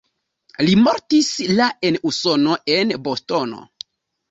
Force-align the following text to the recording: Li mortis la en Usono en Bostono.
Li 0.67 0.71
mortis 0.85 1.27
la 1.59 1.67
en 1.91 1.99
Usono 2.13 2.59
en 2.79 2.97
Bostono. 3.09 3.65